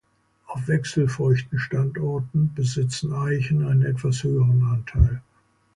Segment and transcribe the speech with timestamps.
[0.47, 5.21] Auf wechselfeuchten Standorten besitzen Eichen einen etwas höheren Anteil.